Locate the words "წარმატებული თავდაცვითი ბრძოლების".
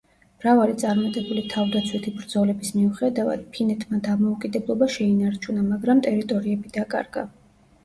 0.83-2.73